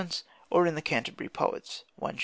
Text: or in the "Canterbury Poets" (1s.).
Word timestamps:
or 0.49 0.65
in 0.65 0.73
the 0.73 0.81
"Canterbury 0.81 1.29
Poets" 1.29 1.83
(1s.). 2.01 2.19